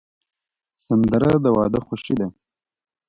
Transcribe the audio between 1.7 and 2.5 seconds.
خوښي ده